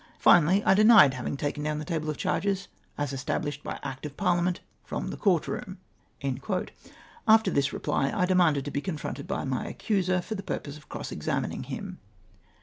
[0.17, 2.67] Finally, I denied having taken down the table of charges,
[2.97, 5.77] as established by Act of Parliament, from the Court room."
[7.27, 10.89] After this reply I demanded to be confronted with my accuser, for the purpose of
[10.89, 11.99] cross examining him.